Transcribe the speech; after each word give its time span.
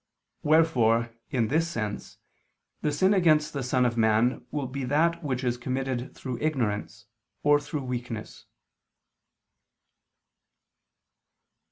Wherefore, 0.41 1.11
in 1.29 1.49
this 1.49 1.67
sense, 1.67 2.17
the 2.81 2.91
sin 2.91 3.13
against 3.13 3.53
the 3.53 3.61
Son 3.61 3.85
of 3.85 3.97
Man 3.97 4.43
will 4.49 4.65
be 4.65 4.83
that 4.85 5.23
which 5.23 5.43
is 5.43 5.59
committed 5.59 6.15
through 6.15 6.39
ignorance, 6.41 7.05
or 7.43 7.59
through 7.59 7.83
weakness. 7.83 8.47